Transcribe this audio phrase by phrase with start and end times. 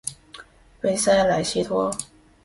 [0.81, 1.93] 贝塞莱西托。